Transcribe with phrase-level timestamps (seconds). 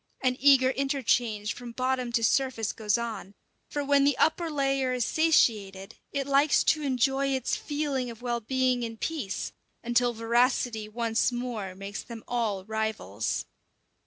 [0.21, 3.35] An eager interchange from bottom to surface goes on;
[3.69, 8.39] for when the upper layer is satiated, it likes to enjoy its feeling of well
[8.39, 9.51] being in peace,
[9.83, 13.45] until voracity once more makes them all rivals.